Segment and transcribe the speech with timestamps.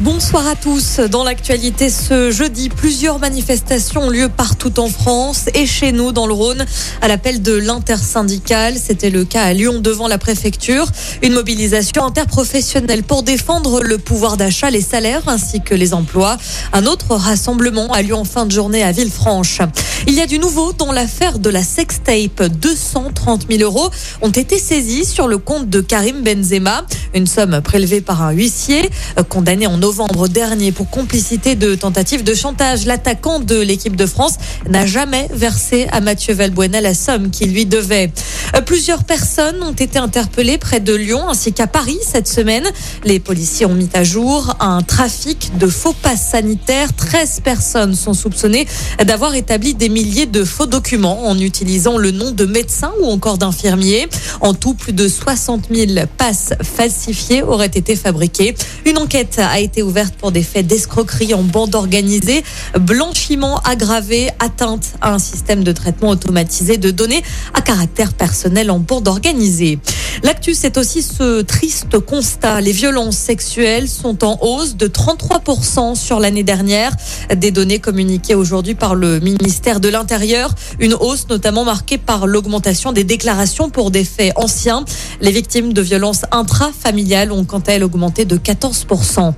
[0.00, 1.00] Bonsoir à tous.
[1.00, 6.28] Dans l'actualité ce jeudi, plusieurs manifestations ont lieu partout en France et chez nous dans
[6.28, 6.64] le Rhône
[7.02, 8.76] à l'appel de l'intersyndicale.
[8.78, 10.86] C'était le cas à Lyon devant la préfecture.
[11.20, 16.36] Une mobilisation interprofessionnelle pour défendre le pouvoir d'achat, les salaires ainsi que les emplois.
[16.72, 19.62] Un autre rassemblement a lieu en fin de journée à Villefranche.
[20.06, 22.44] Il y a du nouveau dans l'affaire de la sextape.
[22.44, 23.90] 230 000 euros
[24.22, 26.86] ont été saisis sur le compte de Karim Benzema.
[27.14, 28.90] Une somme prélevée par un huissier
[29.28, 32.84] condamné en novembre dernier pour complicité de tentative de chantage.
[32.84, 34.34] L'attaquant de l'équipe de France
[34.68, 38.12] n'a jamais versé à Mathieu Valbuena la somme qu'il lui devait.
[38.54, 42.64] Euh, plusieurs personnes ont été interpellées près de Lyon ainsi qu'à Paris cette semaine.
[43.04, 46.94] Les policiers ont mis à jour un trafic de faux passes sanitaires.
[46.94, 48.66] 13 personnes sont soupçonnées
[49.04, 53.38] d'avoir établi des milliers de faux documents en utilisant le nom de médecins ou encore
[53.38, 54.08] d'infirmiers.
[54.40, 58.54] En tout, plus de 60 000 passes falsifiées auraient été fabriquées.
[58.86, 62.44] Une enquête a été ouverte pour des faits d'escroquerie en bande organisée,
[62.78, 67.22] blanchiment aggravé, atteinte à un système de traitement automatisé de données
[67.54, 69.78] à caractère personnel en bande organisée.
[70.22, 72.60] L'actu, c'est aussi ce triste constat.
[72.60, 76.92] Les violences sexuelles sont en hausse de 33% sur l'année dernière.
[77.34, 80.54] Des données communiquées aujourd'hui par le ministère de l'Intérieur.
[80.80, 84.84] Une hausse notamment marquée par l'augmentation des déclarations pour des faits anciens.
[85.20, 89.34] Les victimes de violences intrafamiliales ont quant à elles augmenté de 14%.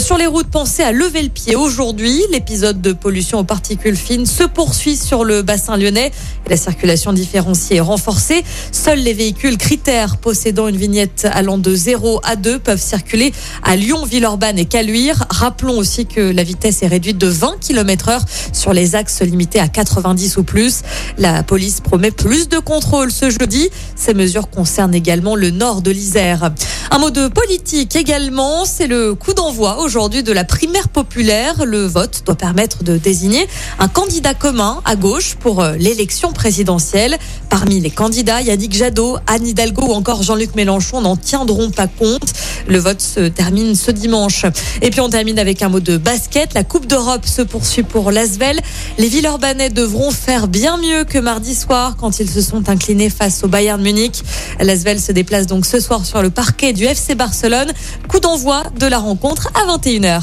[0.00, 2.20] Sur les routes, pensez à lever le pied aujourd'hui.
[2.32, 6.10] L'épisode de pollution aux particules fines se poursuit sur le bassin lyonnais
[6.46, 8.42] et la circulation différenciée est renforcée.
[8.72, 13.76] Seuls les véhicules critères possédant une vignette allant de 0 à 2 peuvent circuler à
[13.76, 15.26] Lyon, Villeurbanne et Caluire.
[15.30, 19.60] Rappelons aussi que la vitesse est réduite de 20 km heure sur les axes limités
[19.60, 20.82] à 90 ou plus.
[21.18, 23.70] La police promet plus de contrôles ce jeudi.
[23.94, 26.50] Ces mesures concernent également le nord de l'Isère.
[26.90, 31.66] Un mot de politique également, c'est le coup d'envoi aujourd'hui de la primaire populaire.
[31.66, 33.46] Le vote doit permettre de désigner
[33.78, 37.18] un candidat commun à gauche pour euh, l'élection présidentielle.
[37.54, 42.32] Parmi les candidats, Yannick Jadot, Anne Hidalgo ou encore Jean-Luc Mélenchon n'en tiendront pas compte.
[42.66, 44.44] Le vote se termine ce dimanche.
[44.82, 46.52] Et puis on termine avec un mot de basket.
[46.52, 48.60] La Coupe d'Europe se poursuit pour l'Asvel.
[48.98, 53.44] Les Villeurbanais devront faire bien mieux que mardi soir quand ils se sont inclinés face
[53.44, 54.24] au Bayern Munich.
[54.58, 57.72] L'Asvel se déplace donc ce soir sur le parquet du FC Barcelone.
[58.08, 60.22] Coup d'envoi de la rencontre à 21h.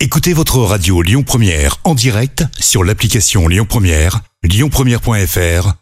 [0.00, 5.81] Écoutez votre radio Lyon Première en direct sur l'application Lyon Première, lyonpremière.fr